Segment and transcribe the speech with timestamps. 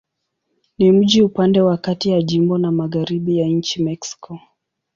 [0.77, 4.39] Ni mji upande wa kati ya jimbo na magharibi ya nchi Mexiko.